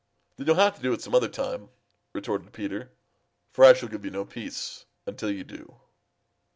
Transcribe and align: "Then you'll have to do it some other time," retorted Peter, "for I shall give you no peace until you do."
"Then 0.35 0.47
you'll 0.47 0.55
have 0.55 0.75
to 0.77 0.81
do 0.81 0.93
it 0.93 1.01
some 1.03 1.13
other 1.13 1.27
time," 1.27 1.69
retorted 2.11 2.53
Peter, 2.53 2.89
"for 3.51 3.63
I 3.65 3.73
shall 3.73 3.87
give 3.89 4.03
you 4.03 4.09
no 4.09 4.25
peace 4.25 4.87
until 5.05 5.29
you 5.29 5.43
do." 5.43 5.77